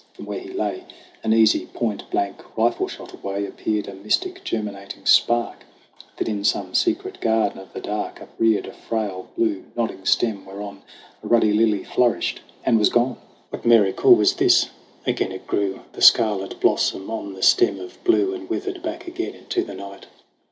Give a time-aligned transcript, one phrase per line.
[0.15, 0.85] From where he lay
[1.23, 5.63] An easy point blank rifle shot away, Appeared a mystic germinating spark
[6.17, 10.81] That in some secret garden of the dark Upreared a frail, blue, nodding stem, whereon
[11.23, 13.17] A ruddy lily flourished and was gone!
[13.51, 14.69] THE CRAWL 83 What miracle was this?
[15.05, 19.35] Again it grew, The scarlet blossom on the stem of blue, And withered back again
[19.35, 20.07] into the night.